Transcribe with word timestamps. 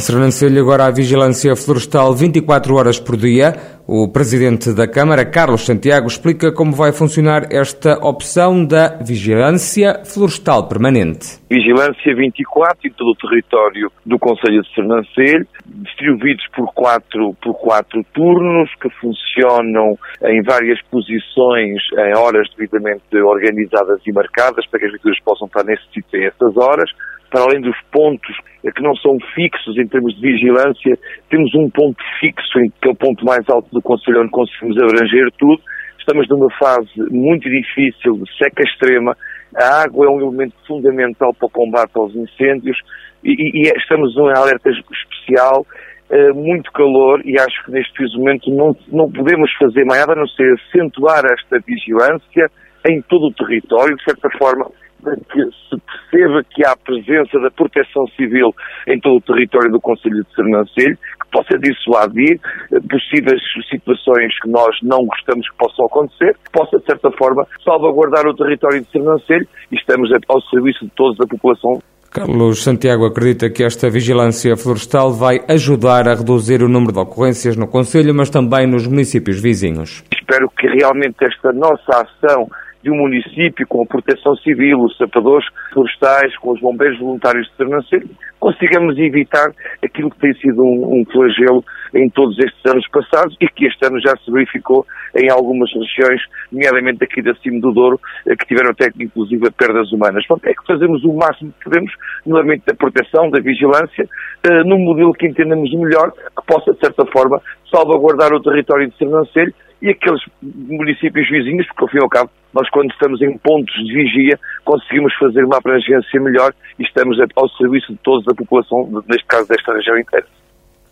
Em 0.00 0.58
agora 0.58 0.86
a 0.86 0.90
vigilância 0.90 1.54
florestal 1.54 2.14
24 2.14 2.74
horas 2.74 2.98
por 2.98 3.18
dia. 3.18 3.52
O 3.86 4.10
presidente 4.10 4.72
da 4.72 4.88
Câmara, 4.88 5.26
Carlos 5.26 5.66
Santiago, 5.66 6.06
explica 6.06 6.50
como 6.50 6.72
vai 6.72 6.90
funcionar 6.90 7.52
esta 7.52 7.98
opção 8.00 8.64
da 8.64 8.96
vigilância 9.04 10.00
florestal 10.06 10.66
permanente. 10.66 11.36
Vigilância 11.50 12.16
24 12.16 12.88
em 12.88 12.92
todo 12.92 13.10
o 13.10 13.14
território 13.16 13.92
do 14.06 14.18
Conselho 14.18 14.62
de 14.62 14.74
Sernancelho, 14.74 15.46
distribuídos 15.66 16.46
por 16.56 16.72
quatro, 16.72 17.36
por 17.42 17.52
quatro 17.60 18.02
turnos 18.14 18.70
que 18.80 18.88
funcionam 19.02 19.98
em 20.24 20.42
várias 20.44 20.80
posições 20.90 21.76
em 21.92 22.16
horas 22.16 22.48
devidamente 22.56 23.04
organizadas 23.12 24.00
e 24.06 24.12
marcadas 24.12 24.66
para 24.66 24.80
que 24.80 24.86
as 24.86 24.92
viaturas 24.92 25.20
possam 25.22 25.46
estar 25.46 25.64
nesse 25.64 25.84
sítio 25.92 26.24
essas 26.24 26.56
horas 26.56 26.90
para 27.30 27.42
além 27.42 27.60
dos 27.60 27.76
pontos 27.92 28.36
que 28.62 28.82
não 28.82 28.94
são 28.96 29.16
fixos 29.34 29.78
em 29.78 29.86
termos 29.86 30.14
de 30.14 30.20
vigilância, 30.20 30.98
temos 31.30 31.54
um 31.54 31.70
ponto 31.70 32.02
fixo, 32.20 32.58
que 32.80 32.88
é 32.88 32.92
o 32.92 32.94
ponto 32.94 33.24
mais 33.24 33.48
alto 33.48 33.68
do 33.72 33.80
Conselho, 33.80 34.20
onde 34.20 34.30
conseguimos 34.30 34.76
abranger 34.76 35.30
tudo. 35.38 35.62
Estamos 35.98 36.28
numa 36.28 36.50
fase 36.58 36.90
muito 37.10 37.48
difícil 37.48 38.14
de 38.14 38.36
seca 38.36 38.62
extrema. 38.62 39.16
A 39.56 39.82
água 39.82 40.06
é 40.06 40.08
um 40.10 40.20
elemento 40.20 40.54
fundamental 40.66 41.32
para 41.34 41.46
o 41.46 41.50
combate 41.50 41.92
aos 41.94 42.14
incêndios 42.14 42.76
e, 43.24 43.62
e 43.62 43.72
estamos 43.76 44.14
num 44.16 44.28
alerta 44.28 44.70
especial, 44.70 45.66
uh, 46.10 46.34
muito 46.34 46.70
calor 46.72 47.20
e 47.24 47.38
acho 47.38 47.64
que 47.64 47.72
neste 47.72 48.18
momento 48.18 48.50
não, 48.50 48.76
não 48.88 49.10
podemos 49.10 49.50
fazer 49.58 49.84
mais 49.84 50.00
nada 50.00 50.12
a 50.12 50.16
não 50.16 50.28
ser 50.28 50.54
acentuar 50.54 51.22
esta 51.24 51.58
vigilância 51.66 52.50
em 52.88 53.02
todo 53.02 53.26
o 53.26 53.34
território, 53.34 53.96
de 53.96 54.04
certa 54.04 54.28
forma, 54.38 54.70
que 55.00 55.42
se 55.68 55.76
perceba 56.10 56.42
que 56.50 56.64
há 56.64 56.76
presença 56.76 57.38
da 57.40 57.50
proteção 57.50 58.06
civil 58.16 58.54
em 58.86 58.98
todo 59.00 59.16
o 59.16 59.20
território 59.20 59.70
do 59.70 59.80
Conselho 59.80 60.24
de 60.24 60.34
Sernancelho, 60.34 60.96
que 60.96 61.30
possa 61.32 61.58
dissuadir 61.58 62.38
eh, 62.72 62.80
possíveis 62.88 63.40
situações 63.68 64.32
que 64.40 64.48
nós 64.48 64.76
não 64.82 65.04
gostamos 65.04 65.48
que 65.48 65.56
possam 65.56 65.86
acontecer, 65.86 66.36
que 66.44 66.50
possa, 66.52 66.78
de 66.78 66.84
certa 66.84 67.10
forma, 67.12 67.46
salvaguardar 67.64 68.26
o 68.26 68.34
território 68.34 68.80
de 68.80 68.90
Sernancelho 68.90 69.46
e 69.70 69.76
estamos 69.76 70.10
ao 70.28 70.40
serviço 70.42 70.84
de 70.84 70.90
todos 70.92 71.18
a 71.20 71.26
população 71.26 71.80
Carlos 72.10 72.64
Santiago 72.64 73.06
acredita 73.06 73.48
que 73.48 73.62
esta 73.62 73.88
vigilância 73.88 74.56
florestal 74.56 75.12
vai 75.12 75.38
ajudar 75.48 76.08
a 76.08 76.14
reduzir 76.14 76.60
o 76.60 76.68
número 76.68 76.92
de 76.92 76.98
ocorrências 76.98 77.56
no 77.56 77.68
Conselho, 77.68 78.12
mas 78.12 78.28
também 78.28 78.66
nos 78.66 78.84
municípios 78.84 79.40
vizinhos. 79.40 80.02
Espero 80.12 80.50
que 80.58 80.66
realmente 80.66 81.24
esta 81.24 81.52
nossa 81.52 82.02
ação 82.02 82.48
de 82.82 82.90
um 82.90 82.96
município, 82.96 83.66
com 83.66 83.82
a 83.82 83.86
proteção 83.86 84.34
civil, 84.36 84.80
os 84.80 84.96
sapadores 84.96 85.46
florestais, 85.72 86.36
com 86.38 86.52
os 86.52 86.60
bombeiros 86.60 86.98
voluntários 86.98 87.46
de 87.48 87.56
Sernancelho, 87.56 88.08
consigamos 88.38 88.98
evitar 88.98 89.52
aquilo 89.84 90.10
que 90.10 90.18
tem 90.18 90.34
sido 90.34 90.62
um, 90.62 91.00
um 91.00 91.04
flagelo 91.04 91.64
em 91.94 92.08
todos 92.08 92.38
estes 92.38 92.60
anos 92.66 92.86
passados 92.88 93.36
e 93.40 93.48
que 93.48 93.66
este 93.66 93.86
ano 93.86 94.00
já 94.00 94.16
se 94.16 94.30
verificou 94.30 94.86
em 95.16 95.30
algumas 95.30 95.70
regiões, 95.72 96.20
nomeadamente 96.52 97.04
aqui 97.04 97.22
da 97.22 97.34
cima 97.36 97.60
do 97.60 97.72
Douro, 97.72 98.00
eh, 98.26 98.36
que 98.36 98.46
tiveram 98.46 98.70
até 98.70 98.90
inclusive 98.98 99.50
perdas 99.52 99.90
humanas. 99.92 100.26
Portanto, 100.26 100.50
é 100.50 100.54
que 100.54 100.66
fazemos 100.66 101.04
o 101.04 101.12
máximo 101.12 101.52
que 101.52 101.64
podemos 101.64 101.92
no 102.26 102.36
âmbito 102.36 102.66
da 102.66 102.74
proteção, 102.74 103.30
da 103.30 103.40
vigilância, 103.40 104.04
uh, 104.04 104.68
num 104.68 104.78
modelo 104.78 105.12
que 105.12 105.26
entendemos 105.26 105.72
melhor, 105.72 106.12
que 106.12 106.46
possa, 106.46 106.72
de 106.72 106.80
certa 106.80 107.04
forma, 107.06 107.40
salvaguardar 107.70 108.32
o 108.32 108.42
território 108.42 108.88
de 108.88 108.96
Sernancelho 108.96 109.54
e 109.82 109.88
aqueles 109.88 110.20
municípios 110.42 111.28
vizinhos, 111.28 111.66
porque 111.68 111.84
ao 111.84 111.88
fim 111.88 111.98
e 111.98 112.02
ao 112.02 112.08
cabo, 112.08 112.30
nós 112.52 112.68
quando 112.70 112.90
estamos 112.90 113.20
em 113.22 113.36
pontos 113.38 113.72
de 113.74 113.94
vigia, 113.94 114.38
conseguimos 114.64 115.14
fazer 115.14 115.44
uma 115.44 115.56
abrangência 115.56 116.20
melhor 116.20 116.52
e 116.78 116.82
estamos 116.82 117.18
ao 117.36 117.48
serviço 117.50 117.92
de 117.92 117.98
todos 117.98 118.26
a 118.28 118.34
população, 118.34 119.02
neste 119.08 119.26
caso 119.26 119.48
desta 119.48 119.72
região 119.72 119.98
inteira. 119.98 120.26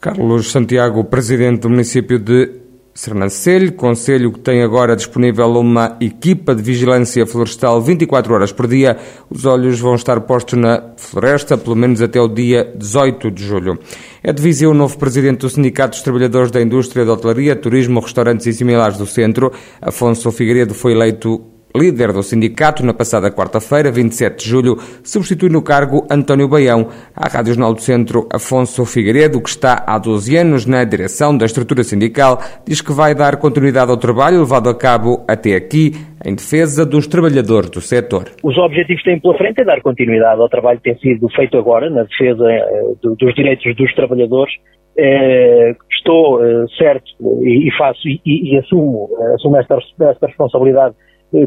Carlos 0.00 0.52
Santiago, 0.52 1.02
presidente 1.02 1.62
do 1.62 1.70
município 1.70 2.20
de 2.20 2.52
Sernancelho, 2.94 3.72
conselho 3.72 4.32
que 4.32 4.38
tem 4.38 4.62
agora 4.62 4.94
disponível 4.94 5.46
uma 5.58 5.96
equipa 6.00 6.54
de 6.54 6.62
vigilância 6.62 7.26
florestal 7.26 7.82
24 7.82 8.32
horas 8.32 8.52
por 8.52 8.68
dia. 8.68 8.96
Os 9.28 9.44
olhos 9.44 9.80
vão 9.80 9.96
estar 9.96 10.20
postos 10.20 10.56
na 10.56 10.92
floresta, 10.96 11.58
pelo 11.58 11.74
menos 11.74 12.00
até 12.00 12.20
o 12.20 12.28
dia 12.28 12.72
18 12.76 13.28
de 13.32 13.44
julho. 13.44 13.76
É 14.22 14.32
de 14.32 14.40
Viseu 14.40 14.70
o 14.70 14.74
novo 14.74 14.96
presidente 14.96 15.40
do 15.40 15.50
Sindicato 15.50 15.96
dos 15.96 16.02
Trabalhadores 16.02 16.52
da 16.52 16.62
Indústria 16.62 17.04
da 17.04 17.14
Hotelaria, 17.14 17.56
Turismo, 17.56 17.98
Restaurantes 17.98 18.46
e 18.46 18.52
Similares 18.52 18.98
do 18.98 19.06
Centro. 19.06 19.52
Afonso 19.82 20.30
Figueiredo 20.30 20.74
foi 20.74 20.92
eleito 20.92 21.57
líder 21.76 22.12
do 22.12 22.22
sindicato, 22.22 22.84
na 22.84 22.94
passada 22.94 23.30
quarta-feira, 23.30 23.90
27 23.90 24.42
de 24.42 24.48
julho, 24.48 24.76
substitui 25.02 25.48
no 25.48 25.62
cargo 25.62 26.06
António 26.10 26.48
Baião. 26.48 26.88
À 27.14 27.28
Rádio 27.28 27.54
Jornal 27.54 27.74
do 27.74 27.80
Centro, 27.80 28.28
Afonso 28.32 28.84
Figueiredo, 28.84 29.40
que 29.40 29.48
está 29.48 29.84
há 29.86 29.98
12 29.98 30.36
anos 30.36 30.66
na 30.66 30.84
direção 30.84 31.36
da 31.36 31.44
estrutura 31.44 31.82
sindical, 31.82 32.38
diz 32.66 32.80
que 32.80 32.92
vai 32.92 33.14
dar 33.14 33.36
continuidade 33.36 33.90
ao 33.90 33.96
trabalho 33.96 34.40
levado 34.40 34.68
a 34.68 34.74
cabo 34.74 35.24
até 35.28 35.54
aqui, 35.54 35.92
em 36.24 36.34
defesa 36.34 36.84
dos 36.84 37.06
trabalhadores 37.06 37.70
do 37.70 37.80
setor. 37.80 38.24
Os 38.42 38.58
objetivos 38.58 39.02
que 39.02 39.10
têm 39.10 39.20
pela 39.20 39.36
frente 39.36 39.60
é 39.60 39.64
dar 39.64 39.80
continuidade 39.80 40.40
ao 40.40 40.48
trabalho 40.48 40.80
que 40.80 40.90
tem 40.92 40.98
sido 40.98 41.28
feito 41.30 41.56
agora, 41.56 41.88
na 41.90 42.02
defesa 42.02 42.44
eh, 42.50 42.82
dos 43.02 43.34
direitos 43.34 43.74
dos 43.76 43.94
trabalhadores, 43.94 44.52
eh, 44.96 45.76
estou 45.92 46.44
eh, 46.44 46.64
certo 46.76 47.08
e, 47.42 47.70
faço 47.78 48.08
e, 48.08 48.20
e 48.26 48.58
assumo, 48.58 49.08
assumo 49.34 49.56
esta, 49.58 49.78
esta 50.10 50.26
responsabilidade 50.26 50.96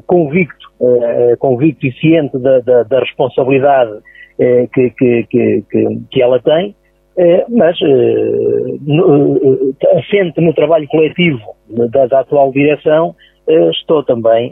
convicto, 0.06 0.68
eh, 0.81 1.31
eh, 1.31 1.36
convicto 1.38 1.86
e 1.86 1.92
ciente 1.94 2.38
da, 2.38 2.59
da, 2.59 2.84
da 2.84 3.00
responsabilidade 3.00 4.00
que, 4.74 4.90
que, 4.97 5.24
que, 5.30 5.64
que, 6.09 6.22
ela 6.22 6.40
tem, 6.42 6.75
mas 7.50 7.78
assente 10.00 10.42
no 10.42 10.52
trabalho 10.56 10.88
coletivo 10.88 11.40
da, 11.92 12.08
da 12.08 12.22
atual 12.22 12.52
direção, 12.52 13.14
estou 13.69 14.03
também 14.03 14.52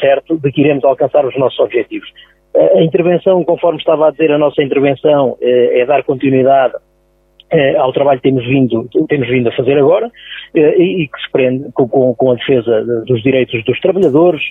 certo 0.00 0.38
de 0.38 0.52
que 0.52 0.60
iremos 0.60 0.84
alcançar 0.84 1.26
os 1.26 1.36
nossos 1.36 1.58
objetivos. 1.58 2.08
A 2.54 2.80
intervenção, 2.80 3.42
conforme 3.42 3.78
estava 3.78 4.06
a 4.06 4.10
dizer, 4.12 4.30
a 4.30 4.38
nossa 4.38 4.62
intervenção 4.62 5.36
é 5.40 5.84
dar 5.84 6.04
continuidade 6.04 6.74
eh, 6.74 6.93
ao 7.78 7.92
trabalho 7.92 8.20
que 8.20 8.30
temos 8.30 8.44
vindo, 8.46 8.88
temos 9.08 9.28
vindo 9.28 9.48
a 9.48 9.52
fazer 9.52 9.78
agora 9.78 10.10
eh, 10.54 10.82
e, 10.82 11.08
que 11.08 11.20
se 11.20 11.30
prende 11.30 11.66
com, 11.72 12.14
com, 12.14 12.32
a 12.32 12.34
defesa 12.34 12.84
dos 13.06 13.22
direitos 13.22 13.64
dos 13.64 13.78
trabalhadores, 13.80 14.42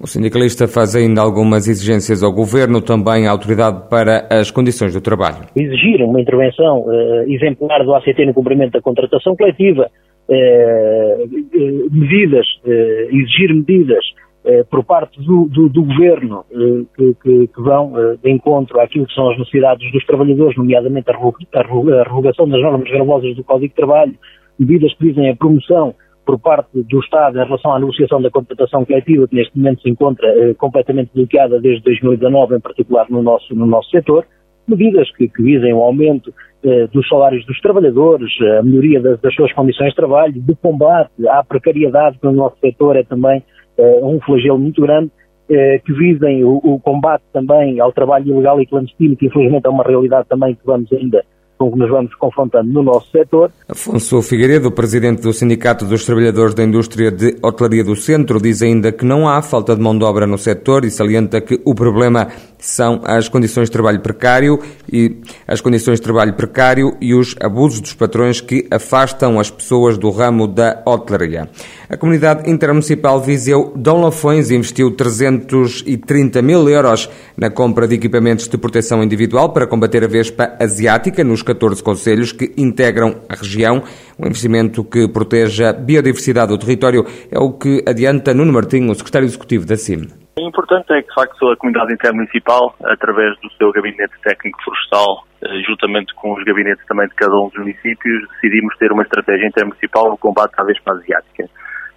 o 0.00 0.06
sindicalista 0.06 0.68
faz 0.68 0.94
ainda 0.94 1.20
algumas 1.20 1.66
exigências 1.66 2.22
ao 2.22 2.32
Governo, 2.32 2.80
também 2.80 3.26
à 3.26 3.32
autoridade 3.32 3.88
para 3.90 4.28
as 4.30 4.48
condições 4.48 4.94
do 4.94 5.00
trabalho. 5.00 5.38
Exigir 5.56 6.00
uma 6.04 6.20
intervenção 6.20 6.82
uh, 6.82 7.24
exemplar 7.26 7.84
do 7.84 7.92
ACT 7.92 8.24
no 8.24 8.32
cumprimento 8.32 8.74
da 8.74 8.80
contratação 8.80 9.34
coletiva, 9.34 9.90
uh, 10.28 11.90
medidas, 11.90 12.46
uh, 12.64 13.16
exigir 13.16 13.52
medidas 13.52 14.04
eh, 14.44 14.64
por 14.64 14.84
parte 14.84 15.20
do, 15.20 15.48
do, 15.48 15.68
do 15.68 15.84
Governo 15.84 16.44
eh, 16.50 16.84
que, 16.96 17.14
que, 17.22 17.46
que, 17.48 17.60
vão 17.60 17.98
eh, 17.98 18.16
de 18.22 18.30
encontro 18.30 18.80
àquilo 18.80 19.06
que 19.06 19.14
são 19.14 19.30
as 19.30 19.38
necessidades 19.38 19.90
dos 19.92 20.04
trabalhadores, 20.06 20.56
nomeadamente 20.56 21.10
a, 21.10 22.02
revogação 22.02 22.48
das 22.48 22.60
normas 22.62 22.90
gravosas 22.90 23.34
do 23.34 23.44
Código 23.44 23.68
de 23.68 23.74
Trabalho, 23.74 24.14
medidas 24.58 24.94
que 24.94 25.08
dizem 25.08 25.30
a 25.30 25.36
promoção 25.36 25.94
por 26.28 26.38
parte 26.38 26.68
do 26.74 27.00
Estado 27.00 27.38
em 27.38 27.44
relação 27.44 27.72
à 27.72 27.78
negociação 27.78 28.20
da 28.20 28.30
contratação 28.30 28.84
coletiva, 28.84 29.26
que 29.26 29.34
neste 29.34 29.56
momento 29.56 29.80
se 29.80 29.88
encontra 29.88 30.28
eh, 30.28 30.54
completamente 30.54 31.10
bloqueada 31.14 31.58
desde 31.58 31.82
2019, 31.84 32.56
em 32.56 32.60
particular 32.60 33.06
no 33.08 33.22
nosso, 33.22 33.54
no 33.54 33.64
nosso 33.64 33.88
setor, 33.88 34.26
medidas 34.66 35.10
que, 35.16 35.26
que 35.26 35.42
visem 35.42 35.72
o 35.72 35.82
aumento 35.82 36.32
eh, 36.62 36.86
dos 36.88 37.08
salários 37.08 37.46
dos 37.46 37.58
trabalhadores, 37.60 38.30
a 38.58 38.62
melhoria 38.62 39.00
das, 39.00 39.18
das, 39.20 39.34
suas 39.34 39.52
condições 39.54 39.88
de 39.88 39.96
trabalho, 39.96 40.34
de 40.34 40.54
combate 40.56 41.10
à 41.28 41.42
precariedade 41.42 42.18
que 42.18 42.26
no 42.26 42.32
nosso 42.32 42.58
setor 42.60 42.96
é 42.96 43.04
também 43.04 43.42
uh, 43.78 44.06
um 44.06 44.20
flagelo 44.20 44.58
muito 44.58 44.82
grande, 44.82 45.10
uh, 45.50 45.84
que 45.84 45.92
visem 45.92 46.44
o, 46.44 46.56
o, 46.62 46.80
combate 46.80 47.22
também 47.32 47.80
ao 47.80 47.92
trabalho 47.92 48.28
ilegal 48.28 48.60
e 48.60 48.66
clandestino, 48.66 49.16
que 49.16 49.26
infelizmente 49.26 49.66
é 49.66 49.70
uma 49.70 49.84
realidade 49.84 50.28
também 50.28 50.54
que 50.54 50.64
vamos 50.64 50.92
ainda 50.92 51.24
com 51.58 51.72
que 51.72 51.78
nos 51.78 51.90
vamos 51.90 52.14
confrontando 52.14 52.72
no 52.72 52.82
nosso 52.82 53.10
setor. 53.10 53.50
Afonso 53.68 54.22
Figueiredo, 54.22 54.70
presidente 54.70 55.20
do 55.20 55.32
Sindicato 55.32 55.84
dos 55.84 56.06
Trabalhadores 56.06 56.54
da 56.54 56.62
Indústria 56.62 57.10
de 57.10 57.36
Hotelaria 57.42 57.82
do 57.82 57.96
Centro, 57.96 58.40
diz 58.40 58.62
ainda 58.62 58.92
que 58.92 59.04
não 59.04 59.28
há 59.28 59.42
falta 59.42 59.74
de 59.74 59.82
mão 59.82 59.98
de 59.98 60.04
obra 60.04 60.26
no 60.26 60.38
setor 60.38 60.84
e 60.84 60.90
salienta 60.90 61.40
que 61.40 61.60
o 61.64 61.74
problema 61.74 62.28
são 62.58 63.00
as 63.04 63.28
condições 63.28 63.68
de 63.68 63.72
trabalho 63.72 64.00
precário 64.00 64.60
e 64.90 65.16
as 65.46 65.60
condições 65.60 65.98
de 65.98 66.02
trabalho 66.02 66.34
precário 66.34 66.96
e 67.00 67.14
os 67.14 67.34
abusos 67.40 67.80
dos 67.80 67.94
patrões 67.94 68.40
que 68.40 68.66
afastam 68.70 69.38
as 69.38 69.50
pessoas 69.50 69.98
do 69.98 70.10
ramo 70.10 70.46
da 70.46 70.82
hotelaria. 70.86 71.48
A 71.88 71.96
comunidade 71.96 72.50
intermunicipal 72.50 73.20
Viseu 73.20 73.72
Dom 73.74 74.02
Lafões 74.02 74.50
investiu 74.50 74.90
330 74.90 76.42
mil 76.42 76.68
euros 76.68 77.08
na 77.36 77.50
compra 77.50 77.88
de 77.88 77.94
equipamentos 77.94 78.48
de 78.48 78.58
proteção 78.58 79.02
individual 79.02 79.50
para 79.52 79.66
combater 79.66 80.04
a 80.04 80.08
vespa 80.08 80.54
asiática 80.60 81.24
nos 81.24 81.42
14 81.48 81.82
conselhos 81.82 82.32
que 82.32 82.52
integram 82.60 83.24
a 83.28 83.34
região. 83.34 83.82
Um 84.20 84.26
investimento 84.26 84.84
que 84.84 85.08
proteja 85.08 85.70
a 85.70 85.72
biodiversidade 85.72 86.52
do 86.52 86.58
território 86.58 87.04
é 87.32 87.38
o 87.38 87.56
que 87.56 87.82
adianta 87.88 88.34
Nuno 88.34 88.52
Martinho, 88.52 88.90
o 88.90 88.94
secretário 88.94 89.24
executivo 89.24 89.64
da 89.64 89.76
CIM. 89.76 90.12
O 90.38 90.48
importante 90.48 90.92
é 90.92 91.02
que, 91.02 91.08
de 91.08 91.14
facto, 91.14 91.48
a 91.48 91.56
comunidade 91.56 91.94
intermunicipal, 91.94 92.74
através 92.84 93.34
do 93.40 93.50
seu 93.58 93.72
gabinete 93.72 94.14
técnico 94.22 94.58
florestal, 94.62 95.24
eh, 95.42 95.62
juntamente 95.66 96.14
com 96.14 96.32
os 96.34 96.44
gabinetes 96.44 96.84
também 96.86 97.08
de 97.08 97.14
cada 97.14 97.34
um 97.34 97.48
dos 97.48 97.58
municípios, 97.58 98.28
decidimos 98.34 98.76
ter 98.78 98.92
uma 98.92 99.02
estratégia 99.02 99.48
intermunicipal 99.48 100.10
no 100.10 100.18
combate 100.18 100.52
à 100.58 100.64
vespa 100.64 100.92
asiática. 100.92 101.48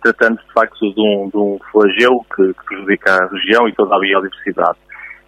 Tratando-se, 0.01 0.47
de 0.47 0.53
facto, 0.53 0.79
de 0.79 1.01
um, 1.01 1.29
de 1.29 1.37
um 1.37 1.59
flagelo 1.71 2.25
que, 2.33 2.53
que 2.53 2.65
prejudica 2.65 3.13
a 3.13 3.27
região 3.29 3.67
e 3.67 3.75
toda 3.75 3.95
a 3.95 3.99
biodiversidade. 3.99 4.79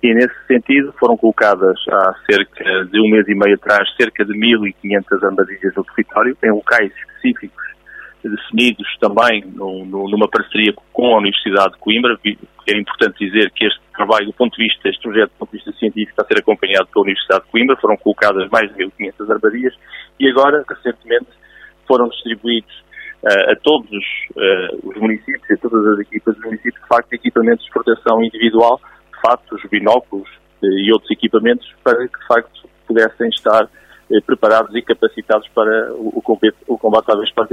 E, 0.04 0.14
nesse 0.14 0.36
sentido, 0.48 0.94
foram 1.00 1.16
colocadas 1.16 1.80
há 1.90 2.14
cerca 2.30 2.86
de 2.92 3.00
um 3.00 3.10
mês 3.10 3.26
e 3.26 3.34
meio 3.34 3.56
atrás 3.56 3.88
cerca 3.96 4.26
de 4.26 4.34
1.500 4.34 5.24
armadilhas 5.24 5.74
no 5.78 5.84
território, 5.86 6.38
em 6.44 6.52
locais 6.52 6.92
específicos 6.94 7.64
definidos 8.22 8.88
também 9.00 9.44
no, 9.56 9.86
no, 9.86 10.10
numa 10.10 10.28
parceria 10.28 10.74
com 10.92 11.16
a 11.16 11.20
Universidade 11.20 11.74
de 11.74 11.80
Coimbra. 11.80 12.18
É 12.26 12.78
importante 12.78 13.18
dizer 13.20 13.50
que 13.52 13.66
este 13.66 13.80
trabalho, 13.96 14.28
do 14.28 14.34
ponto 14.34 14.58
de 14.58 14.64
vista, 14.64 14.90
este 14.90 15.02
projeto 15.02 15.32
do 15.32 15.38
ponto 15.40 15.52
de 15.52 15.58
vista 15.58 15.72
científico, 15.80 16.12
está 16.12 16.24
a 16.24 16.28
ser 16.28 16.40
acompanhado 16.42 16.88
pela 16.88 17.04
Universidade 17.04 17.46
de 17.46 17.52
Coimbra. 17.52 17.78
Foram 17.78 17.96
colocadas 17.96 18.50
mais 18.50 18.74
de 18.76 18.84
1.500 18.84 19.32
armadilhas 19.32 19.74
e 20.20 20.30
agora, 20.30 20.66
recentemente, 20.68 21.32
foram 21.88 22.10
distribuídos 22.10 22.74
uh, 23.24 23.52
a 23.52 23.56
todos 23.56 24.04
uh, 24.36 24.90
os 24.90 24.98
municípios, 24.98 25.50
a 25.50 25.58
todas 25.58 25.86
as 25.94 26.00
equipas 26.00 26.36
dos 26.36 26.44
municípios, 26.44 26.82
de 26.82 26.88
facto, 26.88 27.14
equipamentos 27.14 27.66
de 27.66 27.72
proteção 27.72 28.22
individual 28.22 28.80
fatos, 29.26 29.62
binóculos 29.72 30.28
eh, 30.62 30.68
e 30.68 30.92
outros 30.92 31.10
equipamentos 31.12 31.74
para 31.84 32.08
que, 32.08 32.20
de 32.20 32.28
facto, 32.28 32.70
pudessem 32.86 33.30
estar 33.30 33.70
eh, 34.12 34.22
preparados 34.26 34.76
e 34.76 34.82
capacitados 34.82 35.48
para 35.50 35.94
o, 35.94 36.22
combate 36.78 37.12
à 37.12 37.16
vespa 37.16 37.48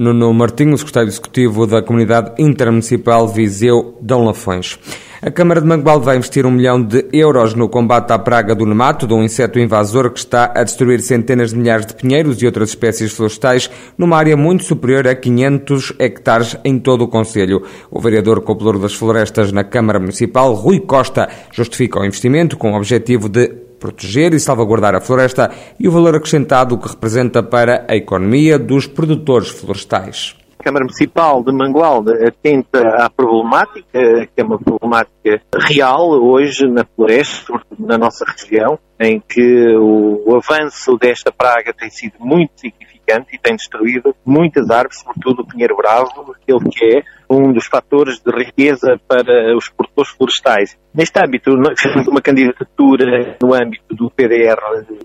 Nuno 0.00 0.32
Martinho, 0.32 0.78
secretário 0.78 1.10
executivo 1.10 1.66
da 1.66 1.82
Comunidade 1.82 2.32
Intermunicipal 2.38 3.28
Viseu 3.28 3.98
Dão 4.00 4.24
Lafões. 4.24 4.78
A 5.20 5.30
Câmara 5.30 5.60
de 5.60 5.66
Mangual 5.66 6.00
vai 6.00 6.16
investir 6.16 6.46
um 6.46 6.50
milhão 6.50 6.82
de 6.82 7.06
euros 7.12 7.52
no 7.52 7.68
combate 7.68 8.10
à 8.10 8.18
praga 8.18 8.54
do 8.54 8.64
nemato, 8.64 9.06
de 9.06 9.12
um 9.12 9.22
inseto 9.22 9.58
invasor 9.58 10.10
que 10.10 10.18
está 10.18 10.54
a 10.56 10.64
destruir 10.64 11.02
centenas 11.02 11.50
de 11.50 11.58
milhares 11.58 11.84
de 11.84 11.94
pinheiros 11.94 12.40
e 12.40 12.46
outras 12.46 12.70
espécies 12.70 13.12
florestais 13.12 13.70
numa 13.98 14.16
área 14.16 14.38
muito 14.38 14.64
superior 14.64 15.06
a 15.06 15.14
500 15.14 15.92
hectares 15.98 16.56
em 16.64 16.78
todo 16.78 17.04
o 17.04 17.08
Conselho. 17.08 17.62
O 17.90 18.00
vereador 18.00 18.40
Copelouro 18.40 18.78
das 18.78 18.94
Florestas 18.94 19.52
na 19.52 19.64
Câmara 19.64 20.00
Municipal, 20.00 20.54
Rui 20.54 20.80
Costa, 20.80 21.28
justifica 21.52 22.00
o 22.00 22.06
investimento 22.06 22.56
com 22.56 22.72
o 22.72 22.76
objetivo 22.76 23.28
de 23.28 23.68
proteger 23.80 24.34
e 24.34 24.38
salvaguardar 24.38 24.94
a 24.94 25.00
floresta 25.00 25.50
e 25.80 25.88
o 25.88 25.90
valor 25.90 26.14
acrescentado 26.14 26.78
que 26.78 26.88
representa 26.88 27.42
para 27.42 27.86
a 27.88 27.96
economia 27.96 28.58
dos 28.58 28.86
produtores 28.86 29.48
florestais. 29.48 30.36
A 30.60 30.62
Câmara 30.62 30.84
Municipal 30.84 31.42
de 31.42 31.52
Mangualde 31.52 32.12
atenta 32.22 32.86
à 33.02 33.08
problemática, 33.08 34.26
que 34.26 34.40
é 34.40 34.44
uma 34.44 34.58
problemática 34.58 35.40
real 35.58 36.10
hoje 36.10 36.68
na 36.68 36.84
floresta, 36.84 37.54
na 37.78 37.96
nossa 37.96 38.26
região, 38.26 38.78
em 39.00 39.22
que 39.26 39.74
o 39.78 40.36
avanço 40.36 40.98
desta 40.98 41.32
praga 41.32 41.72
tem 41.72 41.88
sido 41.88 42.12
muito 42.20 42.52
significante 42.60 43.34
e 43.34 43.38
tem 43.38 43.56
destruído 43.56 44.14
muitas 44.22 44.68
árvores, 44.68 45.00
sobretudo 45.00 45.40
o 45.40 45.46
pinheiro 45.46 45.74
bravo, 45.76 46.36
aquele 46.36 46.68
que 46.68 46.84
é 46.84 47.02
um 47.30 47.52
dos 47.52 47.66
fatores 47.66 48.18
de 48.18 48.32
riqueza 48.32 49.00
para 49.06 49.56
os 49.56 49.68
produtores 49.68 50.10
florestais. 50.10 50.76
Neste 50.92 51.24
âmbito, 51.24 51.52
fizemos 51.78 52.08
uma 52.08 52.20
candidatura 52.20 53.36
no 53.40 53.54
âmbito 53.54 53.94
do 53.94 54.10
PDR, 54.10 54.58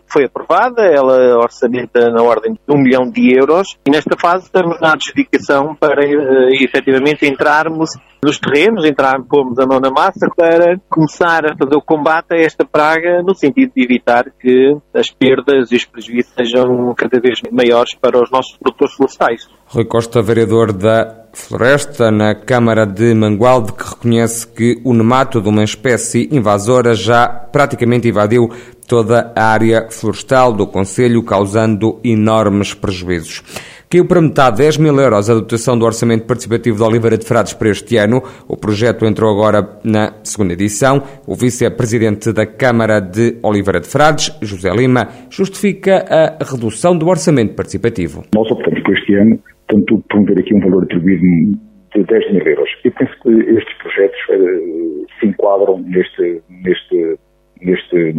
foi 0.08 0.26
aprovada, 0.26 0.82
ela 0.82 1.38
orçamenta 1.38 2.10
na 2.10 2.24
ordem 2.24 2.54
de 2.54 2.74
um 2.74 2.82
milhão 2.82 3.10
de 3.10 3.38
euros, 3.38 3.78
e 3.86 3.92
nesta 3.92 4.18
fase 4.20 4.46
estamos 4.46 4.80
na 4.82 4.94
adjudicação 4.94 5.76
para 5.76 6.04
uh, 6.04 6.50
efetivamente 6.54 7.28
entrarmos 7.28 7.92
nos 8.24 8.40
terrenos, 8.40 8.84
entrar, 8.84 9.22
pormos 9.30 9.60
a 9.60 9.68
mão 9.68 9.80
na 9.80 9.92
massa 9.92 10.28
para 10.36 10.80
começar 10.90 11.46
a 11.46 11.56
fazer 11.56 11.76
o 11.76 11.82
combate 11.82 12.34
a 12.34 12.38
esta 12.38 12.66
praga 12.66 13.22
no 13.22 13.36
sentido 13.36 13.72
de 13.76 13.84
evitar 13.84 14.26
que 14.40 14.76
as 14.96 15.12
perdas 15.12 15.72
e 15.72 15.76
os 15.76 15.86
prejuízos 15.86 16.34
sejam 16.34 16.92
cada 16.98 17.20
vez 17.20 17.40
maiores 17.52 17.94
para 17.94 18.20
os 18.20 18.32
nossos 18.32 18.58
produtores 18.58 18.96
florestais. 18.96 19.48
Rui 19.68 19.86
Costa, 19.86 20.24
vereador 20.24 20.74
da 20.74 21.25
Floresta, 21.36 22.10
na 22.10 22.34
Câmara 22.34 22.86
de 22.86 23.14
Mangualde, 23.14 23.74
que 23.74 23.84
reconhece 23.84 24.48
que 24.48 24.82
o 24.84 24.94
nemato 24.94 25.42
de 25.42 25.50
uma 25.50 25.64
espécie 25.64 26.30
invasora 26.32 26.94
já 26.94 27.28
praticamente 27.28 28.08
invadiu 28.08 28.50
toda 28.88 29.34
a 29.36 29.44
área 29.44 29.88
florestal 29.92 30.54
do 30.54 30.66
Conselho, 30.66 31.22
causando 31.24 32.00
enormes 32.04 32.74
prejuízos. 32.74 33.44
Caiu 33.90 34.06
para 34.06 34.22
metade 34.22 34.58
10 34.58 34.78
mil 34.78 35.00
euros 35.00 35.30
a 35.30 35.34
dotação 35.36 35.78
do 35.78 35.86
Orçamento 35.86 36.26
Participativo 36.26 36.78
de 36.78 36.84
Oliveira 36.84 37.18
de 37.18 37.26
Frades 37.26 37.54
para 37.54 37.70
este 37.70 37.98
ano. 37.98 38.24
O 38.48 38.58
projeto 38.58 39.06
entrou 39.06 39.32
agora 39.32 39.78
na 39.84 40.14
segunda 40.24 40.54
edição. 40.54 41.04
O 41.28 41.36
vice-presidente 41.36 42.34
da 42.34 42.48
Câmara 42.48 43.00
de 43.00 43.38
Oliveira 43.44 43.80
de 43.80 43.88
Frades, 43.88 44.32
José 44.42 44.72
Lima, 44.72 45.10
justifica 45.30 46.04
a 46.10 46.44
redução 46.44 46.98
do 46.98 47.08
Orçamento 47.08 47.54
Participativo. 47.54 48.24
Nós 48.34 48.50
este 48.94 49.16
ano 49.16 49.40
portanto, 49.68 50.04
promover 50.08 50.40
aqui 50.40 50.54
um 50.54 50.60
valor 50.60 50.84
atribuído 50.84 51.58
de 51.96 52.04
10 52.04 52.34
mil 52.34 52.46
euros. 52.46 52.70
Eu 52.84 52.92
penso 52.92 53.14
que 53.22 53.30
estes 53.30 53.78
projetos 53.78 54.20
uh, 54.30 55.06
se 55.20 55.28
enquadram 55.28 55.80
neste, 55.80 56.42
neste, 56.50 57.18
neste, 57.62 58.16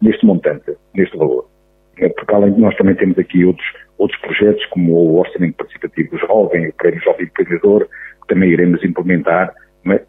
neste 0.00 0.26
montante, 0.26 0.72
neste 0.94 1.16
valor. 1.16 1.46
É, 1.98 2.08
porque 2.08 2.34
além 2.34 2.52
de 2.52 2.60
nós 2.60 2.74
também 2.76 2.94
temos 2.94 3.18
aqui 3.18 3.44
outros, 3.44 3.66
outros 3.98 4.18
projetos, 4.22 4.64
como 4.66 4.92
o 4.94 5.18
Orçamento 5.18 5.56
Participativo 5.56 6.18
Jovem, 6.18 6.68
o 6.68 6.72
Prémio 6.74 7.00
Jovem 7.02 7.26
Empreendedor, 7.26 7.86
que 8.22 8.34
também 8.34 8.50
iremos 8.50 8.82
implementar, 8.82 9.52
mas, 9.84 10.00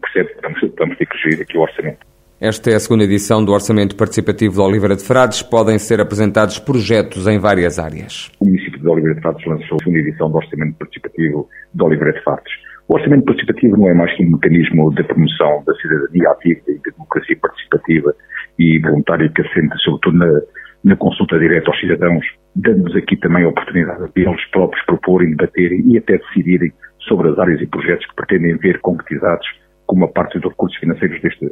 percebe, 0.00 0.34
vamos, 0.42 0.60
vamos 0.78 0.98
ter 0.98 1.06
que 1.06 1.16
gerir 1.18 1.40
aqui 1.40 1.56
o 1.56 1.62
orçamento. 1.62 2.10
Esta 2.40 2.70
é 2.70 2.74
a 2.74 2.80
segunda 2.80 3.04
edição 3.04 3.44
do 3.44 3.52
Orçamento 3.52 3.94
Participativo 3.96 4.54
de 4.54 4.60
Oliveira 4.60 4.96
de 4.96 5.04
Frades. 5.04 5.42
Podem 5.42 5.78
ser 5.78 6.00
apresentados 6.00 6.58
projetos 6.58 7.26
em 7.26 7.38
várias 7.38 7.78
áreas. 7.78 8.30
O 8.40 8.46
município 8.46 8.69
de 8.80 8.88
Oliveira 8.88 9.14
de 9.14 9.22
Frades 9.22 9.46
lançou 9.46 9.76
a 9.76 9.84
segunda 9.84 9.98
edição 9.98 10.30
do 10.30 10.36
Orçamento 10.36 10.78
Participativo 10.78 11.48
de 11.74 11.82
Oliveira 11.82 12.12
de 12.12 12.24
Frades. 12.24 12.52
O 12.88 12.94
orçamento 12.94 13.24
participativo 13.24 13.76
não 13.76 13.88
é 13.88 13.94
mais 13.94 14.16
que 14.16 14.24
um 14.24 14.32
mecanismo 14.32 14.92
de 14.94 15.04
promoção 15.04 15.62
da 15.64 15.74
cidadania 15.74 16.30
ativa 16.30 16.60
e 16.68 16.74
da 16.74 16.90
democracia 16.90 17.36
participativa 17.40 18.14
e 18.58 18.78
voluntária 18.80 19.28
que 19.28 19.42
assenta 19.42 19.76
sobretudo 19.76 20.18
na, 20.18 20.40
na 20.84 20.96
consulta 20.96 21.38
direta 21.38 21.70
aos 21.70 21.80
cidadãos, 21.80 22.24
dando-nos 22.56 22.96
aqui 22.96 23.16
também 23.16 23.44
a 23.44 23.48
oportunidade 23.48 24.10
de 24.12 24.22
eles 24.22 24.50
próprios 24.50 24.84
proporem, 24.86 25.30
debaterem 25.30 25.82
e 25.86 25.98
até 25.98 26.18
decidirem 26.18 26.72
sobre 27.00 27.28
as 27.28 27.38
áreas 27.38 27.60
e 27.60 27.66
projetos 27.66 28.06
que 28.06 28.14
pretendem 28.16 28.56
ver 28.56 28.80
concretizados 28.80 29.46
como 29.86 30.04
uma 30.04 30.12
parte 30.12 30.38
dos 30.38 30.50
recursos 30.50 30.78
financeiros 30.78 31.20
deste, 31.20 31.50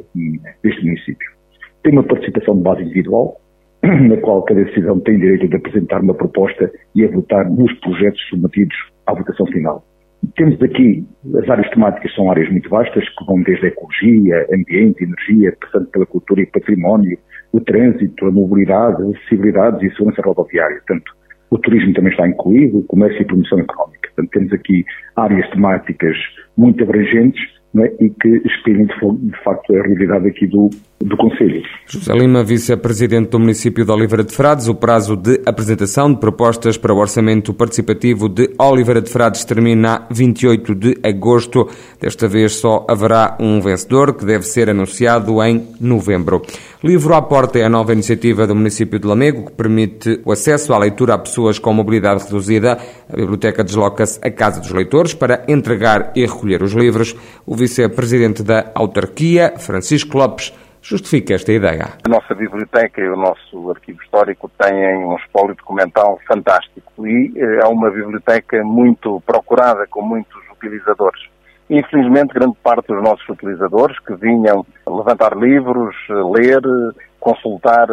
deste 0.63 0.85
município. 0.85 1.31
Tem 1.83 1.93
uma 1.93 2.03
participação 2.03 2.57
de 2.57 2.63
base 2.63 2.83
individual, 2.83 3.37
na 3.83 4.17
qual 4.17 4.43
cada 4.43 4.65
cidadão 4.73 4.99
tem 4.99 5.17
direito 5.17 5.47
de 5.47 5.55
apresentar 5.55 6.01
uma 6.01 6.13
proposta 6.13 6.71
e 6.95 7.03
a 7.03 7.07
votar 7.09 7.49
nos 7.49 7.71
projetos 7.79 8.21
submetidos 8.29 8.75
à 9.05 9.13
votação 9.13 9.45
final. 9.47 9.83
Temos 10.35 10.61
aqui, 10.61 11.05
as 11.41 11.49
áreas 11.49 11.69
temáticas 11.69 12.13
são 12.13 12.29
áreas 12.29 12.51
muito 12.51 12.69
vastas, 12.69 13.07
que 13.07 13.25
vão 13.25 13.41
desde 13.41 13.65
a 13.65 13.69
ecologia, 13.69 14.47
ambiente, 14.53 15.03
energia, 15.03 15.55
passando 15.61 15.87
pela 15.87 16.05
cultura 16.05 16.41
e 16.41 16.45
património, 16.45 17.17
o 17.53 17.61
trânsito, 17.61 18.25
a 18.25 18.31
mobilidade, 18.31 19.01
acessibilidades 19.01 19.81
e 19.81 19.95
segurança 19.95 20.21
rodoviária. 20.21 20.75
Portanto, 20.85 21.13
o 21.49 21.57
turismo 21.57 21.93
também 21.93 22.11
está 22.11 22.27
incluído, 22.27 22.79
o 22.79 22.83
comércio 22.83 23.21
e 23.21 23.25
promoção 23.25 23.59
económica. 23.59 24.09
Portanto, 24.13 24.29
temos 24.31 24.53
aqui 24.53 24.85
áreas 25.15 25.49
temáticas 25.51 26.17
muito 26.57 26.83
abrangentes 26.83 27.41
é? 27.77 28.03
e 28.03 28.09
que 28.09 28.41
espelhem 28.45 28.87
de 28.87 29.43
facto 29.43 29.73
a 29.75 29.81
realidade 29.81 30.27
aqui 30.27 30.47
do, 30.47 30.69
do 31.01 31.15
Conselho. 31.15 31.61
José 31.87 32.13
Lima, 32.13 32.43
vice-presidente 32.43 33.29
do 33.29 33.39
município 33.39 33.83
de 33.83 33.91
Oliveira 33.91 34.23
de 34.23 34.33
Frades, 34.33 34.67
o 34.67 34.75
prazo 34.75 35.15
de 35.15 35.41
apresentação 35.45 36.13
de 36.13 36.19
propostas 36.19 36.77
para 36.77 36.93
o 36.93 36.97
orçamento 36.97 37.53
participativo 37.53 38.29
de 38.29 38.53
Oliveira 38.59 39.01
de 39.01 39.09
Frades 39.09 39.43
termina 39.43 40.05
a 40.09 40.13
28 40.13 40.75
de 40.75 40.97
agosto. 41.03 41.67
Desta 41.99 42.27
vez 42.27 42.55
só 42.55 42.85
haverá 42.87 43.37
um 43.39 43.59
vencedor 43.61 44.13
que 44.13 44.25
deve 44.25 44.45
ser 44.45 44.69
anunciado 44.69 45.41
em 45.43 45.67
novembro. 45.79 46.43
Livro 46.83 47.15
à 47.15 47.21
Porta 47.21 47.57
é 47.57 47.63
a 47.63 47.69
nova 47.69 47.91
iniciativa 47.91 48.45
do 48.45 48.55
município 48.55 48.99
de 48.99 49.07
Lamego 49.07 49.45
que 49.45 49.53
permite 49.53 50.21
o 50.23 50.31
acesso 50.31 50.73
à 50.73 50.77
leitura 50.77 51.15
a 51.15 51.17
pessoas 51.17 51.57
com 51.57 51.73
mobilidade 51.73 52.23
reduzida. 52.25 52.77
A 53.11 53.15
biblioteca 53.15 53.63
desloca-se 53.63 54.19
à 54.21 54.29
Casa 54.29 54.59
dos 54.59 54.71
Leitores 54.71 55.13
para 55.13 55.43
entregar 55.47 56.11
e 56.15 56.25
recolher 56.25 56.61
os 56.61 56.73
livros. 56.73 57.15
O 57.45 57.55
vice-presidente 57.55 58.43
da 58.43 58.71
autarquia, 58.75 59.53
Francisco 59.57 60.17
Lopes, 60.17 60.53
justifica 60.89 61.35
esta 61.35 61.51
ideia. 61.51 61.89
A 62.03 62.09
nossa 62.09 62.33
biblioteca 62.33 62.99
e 62.99 63.07
o 63.07 63.15
nosso 63.15 63.69
arquivo 63.69 64.01
histórico 64.01 64.49
têm 64.57 65.05
um 65.05 65.15
espólio 65.17 65.55
documental 65.55 66.19
fantástico 66.27 67.07
e 67.07 67.31
eh, 67.37 67.59
é 67.63 67.67
uma 67.67 67.91
biblioteca 67.91 68.63
muito 68.63 69.21
procurada 69.23 69.85
com 69.87 70.01
muitos 70.01 70.41
utilizadores. 70.51 71.21
Infelizmente, 71.69 72.33
grande 72.33 72.57
parte 72.63 72.87
dos 72.87 73.03
nossos 73.03 73.29
utilizadores 73.29 73.99
que 73.99 74.15
vinham 74.15 74.65
levantar 74.87 75.37
livros, 75.37 75.95
ler, 76.09 76.61
consultar 77.19 77.87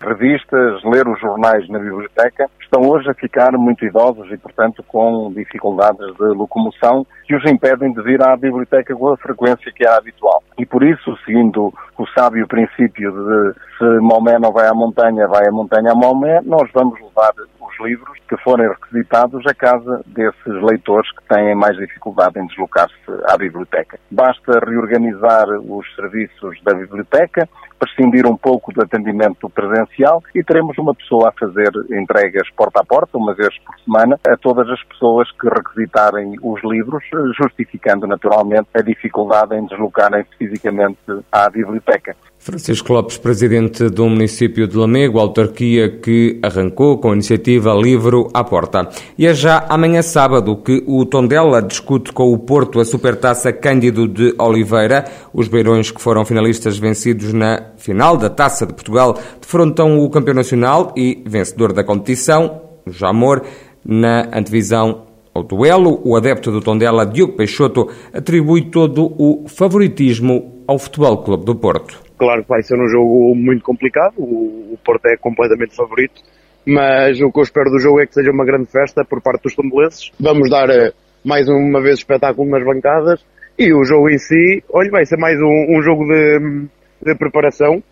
revistas, 0.00 0.82
ler 0.82 1.06
os 1.06 1.20
jornais 1.20 1.68
na 1.68 1.78
biblioteca, 1.78 2.46
estão 2.60 2.82
hoje 2.82 3.08
a 3.08 3.14
ficar 3.14 3.52
muito 3.52 3.84
idosos 3.84 4.30
e, 4.32 4.36
portanto, 4.36 4.82
com 4.88 5.32
dificuldades 5.32 6.14
de 6.16 6.24
locomoção 6.34 7.06
que 7.24 7.36
os 7.36 7.44
impedem 7.44 7.92
de 7.92 8.02
vir 8.02 8.20
à 8.22 8.36
biblioteca 8.36 8.94
com 8.96 9.12
a 9.12 9.16
frequência 9.16 9.70
que 9.72 9.86
era 9.86 9.98
habitual. 9.98 10.42
E 10.60 10.66
por 10.66 10.82
isso, 10.82 11.16
seguindo 11.24 11.72
o 11.96 12.06
sábio 12.08 12.46
princípio 12.46 13.10
de 13.10 13.54
se 13.78 14.00
Maomé 14.02 14.38
não 14.38 14.52
vai 14.52 14.68
à 14.68 14.74
montanha, 14.74 15.26
vai 15.26 15.48
à 15.48 15.50
montanha 15.50 15.92
a 15.92 15.94
Maomé, 15.94 16.42
nós 16.44 16.70
vamos 16.74 17.00
levar 17.00 17.32
os 17.58 17.80
livros 17.80 18.18
que 18.28 18.36
forem 18.44 18.68
requisitados 18.68 19.42
à 19.46 19.54
casa 19.54 20.02
desses 20.04 20.62
leitores 20.62 21.10
que 21.12 21.34
têm 21.34 21.54
mais 21.54 21.78
dificuldade 21.78 22.38
em 22.38 22.46
deslocar-se 22.46 22.94
à 23.26 23.38
biblioteca. 23.38 23.98
Basta 24.10 24.60
reorganizar 24.62 25.48
os 25.48 25.94
serviços 25.94 26.62
da 26.62 26.74
biblioteca, 26.74 27.48
prescindir 27.80 28.26
um 28.26 28.36
pouco 28.36 28.72
do 28.72 28.82
atendimento 28.82 29.48
presencial 29.48 30.22
e 30.34 30.44
teremos 30.44 30.76
uma 30.76 30.94
pessoa 30.94 31.30
a 31.30 31.32
fazer 31.32 31.70
entregas 31.90 32.48
porta 32.54 32.80
a 32.80 32.84
porta, 32.84 33.16
uma 33.16 33.34
vez 33.34 33.58
por 33.64 33.74
semana, 33.80 34.20
a 34.26 34.36
todas 34.36 34.68
as 34.68 34.82
pessoas 34.84 35.28
que 35.32 35.48
requisitarem 35.48 36.36
os 36.42 36.62
livros, 36.62 37.02
justificando 37.40 38.06
naturalmente 38.06 38.68
a 38.74 38.82
dificuldade 38.82 39.56
em 39.56 39.64
deslocarem-se 39.64 40.36
fisicamente 40.38 40.98
à 41.32 41.48
biblioteca. 41.48 42.14
Francisco 42.40 42.94
Lopes, 42.94 43.18
presidente 43.18 43.90
do 43.90 44.08
município 44.08 44.66
de 44.66 44.74
Lamego, 44.74 45.18
autarquia 45.18 46.00
que 46.00 46.40
arrancou 46.42 46.96
com 46.96 47.10
a 47.10 47.12
iniciativa 47.12 47.74
Livro 47.74 48.30
à 48.32 48.42
Porta. 48.42 48.88
E 49.18 49.26
é 49.26 49.34
já 49.34 49.66
amanhã 49.68 50.00
sábado 50.00 50.56
que 50.56 50.82
o 50.86 51.04
Tondela 51.04 51.60
discute 51.60 52.10
com 52.14 52.32
o 52.32 52.38
Porto 52.38 52.80
a 52.80 52.84
Supertaça 52.86 53.52
Cândido 53.52 54.08
de 54.08 54.34
Oliveira. 54.38 55.04
Os 55.34 55.48
beirões 55.48 55.90
que 55.90 56.00
foram 56.00 56.24
finalistas 56.24 56.78
vencidos 56.78 57.34
na 57.34 57.69
final 57.76 58.16
da 58.16 58.30
Taça 58.30 58.66
de 58.66 58.72
Portugal 58.72 59.18
defrontam 59.40 59.98
o 59.98 60.10
campeão 60.10 60.34
nacional 60.34 60.92
e 60.96 61.22
vencedor 61.26 61.72
da 61.72 61.84
competição, 61.84 62.62
Jamor, 62.86 63.42
na 63.84 64.28
antevisão 64.36 65.06
ao 65.34 65.42
duelo. 65.42 66.00
O 66.04 66.16
adepto 66.16 66.50
do 66.50 66.60
Tondela, 66.60 67.06
Diogo 67.06 67.34
Peixoto, 67.34 67.88
atribui 68.12 68.70
todo 68.70 69.14
o 69.18 69.48
favoritismo 69.48 70.64
ao 70.66 70.78
Futebol 70.78 71.18
Clube 71.18 71.44
do 71.44 71.54
Porto. 71.54 72.00
Claro 72.18 72.42
que 72.42 72.48
vai 72.48 72.62
ser 72.62 72.78
um 72.78 72.86
jogo 72.86 73.34
muito 73.34 73.64
complicado, 73.64 74.14
o, 74.18 74.78
Porto 74.84 75.06
é 75.06 75.16
completamente 75.16 75.74
favorito, 75.74 76.22
mas 76.66 77.20
o 77.20 77.30
que 77.32 77.38
eu 77.38 77.42
espero 77.42 77.70
do 77.70 77.78
jogo 77.78 78.00
é 78.00 78.06
que 78.06 78.14
seja 78.14 78.30
uma 78.30 78.44
grande 78.44 78.66
festa 78.66 79.04
por 79.04 79.20
parte 79.22 79.42
dos 79.42 79.54
tondelenses. 79.54 80.10
Vamos 80.20 80.50
dar 80.50 80.68
eh, 80.70 80.92
mais 81.24 81.48
uma 81.48 81.80
vez 81.80 81.98
espetáculo 81.98 82.48
nas 82.48 82.64
bancadas 82.64 83.24
e 83.58 83.72
o 83.72 83.84
jogo 83.84 84.08
em 84.08 84.18
si, 84.18 84.62
olha, 84.72 84.90
vai 84.90 85.04
ser 85.04 85.16
mais 85.16 85.38
um, 85.38 85.78
um 85.78 85.82
jogo 85.82 86.04
de, 86.06 86.66
de 87.02 87.14
preparação. 87.14 87.82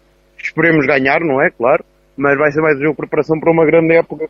Esperemos 0.43 0.87
ganhar, 0.87 1.21
não 1.21 1.43
é? 1.43 1.51
Claro, 1.51 1.85
mas 2.17 2.37
vai 2.37 2.51
ser 2.51 2.61
mais 2.61 2.77
um 2.77 2.83
jogo 2.83 2.93
de 2.93 2.97
preparação 2.97 3.39
para 3.39 3.53
uma 3.53 3.65
grande 3.65 3.95
época 3.95 4.29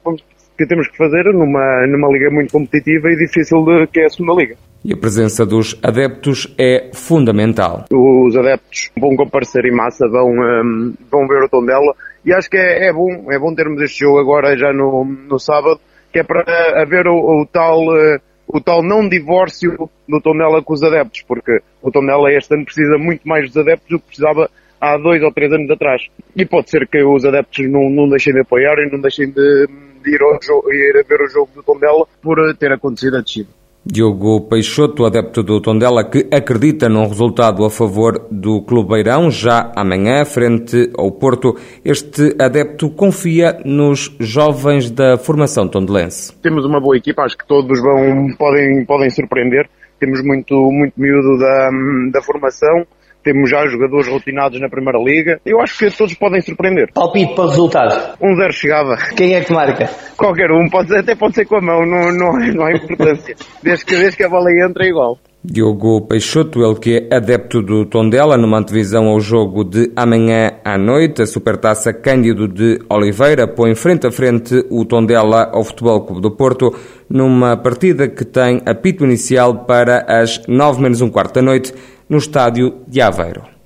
que 0.57 0.67
temos 0.67 0.89
que 0.89 0.97
fazer 0.97 1.25
numa, 1.33 1.87
numa 1.87 2.09
liga 2.09 2.31
muito 2.31 2.53
competitiva 2.53 3.09
e 3.11 3.17
difícil 3.17 3.65
de, 3.65 3.87
que 3.87 4.01
é 4.01 4.07
a 4.07 4.11
segunda 4.11 4.35
liga. 4.35 4.57
E 4.85 4.93
a 4.93 4.97
presença 4.97 5.45
dos 5.45 5.79
adeptos 5.83 6.55
é 6.59 6.91
fundamental. 6.93 7.85
Os 7.93 8.37
adeptos 8.37 8.91
vão 8.99 9.17
comparecer 9.17 9.65
em 9.65 9.75
massa, 9.75 10.07
vão, 10.09 10.31
um, 10.31 10.95
vão 11.11 11.27
ver 11.27 11.43
o 11.45 11.49
Tondela 11.49 11.95
e 12.25 12.33
acho 12.33 12.51
que 12.51 12.57
é, 12.57 12.89
é, 12.89 12.93
bom, 12.93 13.33
é 13.33 13.39
bom 13.39 13.55
termos 13.55 13.81
este 13.81 14.01
jogo 14.01 14.19
agora 14.19 14.57
já 14.57 14.73
no, 14.73 15.05
no 15.05 15.39
sábado, 15.39 15.81
que 16.13 16.19
é 16.19 16.23
para 16.23 16.43
haver 16.83 17.07
o, 17.07 17.15
o 17.15 17.47
tal, 17.47 17.81
uh, 17.81 18.21
o 18.47 18.61
tal 18.61 18.83
não 18.83 19.09
divórcio 19.09 19.89
do 20.09 20.21
Tondela 20.21 20.63
com 20.63 20.75
os 20.75 20.83
adeptos, 20.83 21.23
porque 21.23 21.61
o 21.83 21.91
Tondela 21.91 22.33
este 22.33 22.55
ano 22.55 22.65
precisa 22.65 22.99
muito 22.99 23.27
mais 23.27 23.47
dos 23.47 23.57
adeptos 23.57 23.89
do 23.89 23.99
que 23.99 24.07
precisava 24.07 24.51
há 24.81 24.97
dois 24.97 25.23
ou 25.23 25.33
três 25.33 25.53
anos 25.53 25.71
atrás. 25.71 26.03
E 26.37 26.45
pode 26.45 26.71
ser 26.71 26.87
que 26.89 27.03
os 27.03 27.25
adeptos 27.25 27.69
não, 27.71 27.89
não 27.91 28.09
deixem 28.09 28.33
de 28.33 28.41
apoiar 28.41 28.79
e 28.79 28.91
não 28.91 29.01
deixem 29.01 29.31
de, 29.31 29.67
de 30.05 30.15
ir, 30.15 30.23
ao 30.23 30.39
jogo, 30.43 30.73
ir 30.73 30.97
a 30.97 31.09
ver 31.09 31.23
o 31.23 31.29
jogo 31.29 31.51
do 31.55 31.63
Tondela 31.63 32.07
por 32.23 32.39
ter 32.57 32.73
acontecido 32.73 33.17
a 33.17 33.21
descida. 33.21 33.59
Diogo 33.91 34.43
Peixoto, 34.43 35.07
adepto 35.07 35.43
do 35.43 35.63
Tondela, 35.63 36.05
que 36.05 36.27
acredita 36.31 36.91
num 36.91 37.07
resultado 37.07 37.65
a 37.65 37.71
favor 37.71 38.27
do 38.31 38.61
Clube 38.63 38.91
Beirão, 38.91 39.31
já 39.31 39.73
amanhã, 39.75 40.27
frente 40.27 40.91
ao 40.95 41.11
Porto. 41.11 41.57
Este 41.83 42.37
adepto 42.39 42.91
confia 42.91 43.59
nos 43.65 44.15
jovens 44.21 44.91
da 44.91 45.17
formação 45.17 45.67
tondelense. 45.67 46.35
Temos 46.43 46.67
uma 46.67 46.81
boa 46.81 46.99
equipa, 46.99 47.23
acho 47.23 47.39
que 47.39 47.47
todos 47.47 47.81
vão, 47.81 48.29
podem, 48.37 48.85
podem 48.85 49.09
surpreender. 49.09 49.71
Temos 49.99 50.23
muito, 50.23 50.55
muito 50.71 50.93
miúdo 50.97 51.39
da, 51.39 51.71
da 52.13 52.23
formação 52.23 52.87
temos 53.29 53.51
já 53.51 53.67
jogadores 53.67 54.09
rotinados 54.09 54.59
na 54.59 54.71
Primeira 54.71 54.99
Liga. 54.99 55.39
Eu 55.45 55.61
acho 55.61 55.79
que 55.79 55.91
todos 55.91 56.15
podem 56.15 56.41
surpreender. 56.41 56.91
Palpite 56.95 57.35
para 57.35 57.45
o 57.45 57.49
resultado. 57.49 58.17
Um 58.23 58.35
zero 58.35 58.53
chegava. 58.55 58.97
Quem 59.15 59.35
é 59.35 59.43
que 59.43 59.53
marca? 59.53 59.91
Qualquer 60.17 60.51
um, 60.51 60.67
pode, 60.71 60.97
até 60.97 61.15
pode 61.15 61.35
ser 61.35 61.45
com 61.45 61.57
a 61.57 61.61
mão, 61.61 61.85
não, 61.85 62.11
não, 62.11 62.33
não 62.55 62.65
há 62.65 62.73
importância. 62.73 63.37
desde, 63.63 63.85
que, 63.85 63.97
desde 63.97 64.17
que 64.17 64.25
a 64.25 64.31
bola 64.31 64.51
entra 64.51 64.83
é 64.87 64.89
igual. 64.89 65.19
Diogo 65.45 66.07
Peixoto, 66.07 66.65
ele 66.65 66.79
que 66.81 67.09
é 67.11 67.17
adepto 67.17 67.63
do 67.63 67.85
Tondela, 67.85 68.37
numa 68.37 68.59
antevisão 68.59 69.07
ao 69.07 69.21
jogo 69.21 69.63
de 69.63 69.93
amanhã 69.95 70.53
à 70.65 70.77
noite, 70.77 71.23
a 71.23 71.27
Supertaça 71.27 71.93
Cândido 71.93 72.49
de 72.49 72.81
Oliveira 72.91 73.47
põe 73.47 73.75
frente 73.75 74.07
a 74.07 74.11
frente 74.11 74.65
o 74.69 74.85
Tondela 74.85 75.51
ao 75.53 75.63
Futebol 75.63 76.01
Clube 76.01 76.23
do 76.23 76.31
Porto, 76.33 76.75
numa 77.09 77.57
partida 77.57 78.09
que 78.09 78.25
tem 78.25 78.61
apito 78.67 79.05
inicial 79.05 79.65
para 79.65 80.05
as 80.09 80.43
nove 80.49 80.83
menos 80.83 81.01
um 81.01 81.09
quarto 81.09 81.35
da 81.35 81.43
noite, 81.43 81.73
no 82.09 82.19
estádio 82.19 82.83
de 82.87 83.01
Aveiro. 83.01 83.49